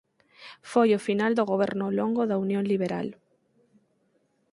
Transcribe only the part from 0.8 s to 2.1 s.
o final do "goberno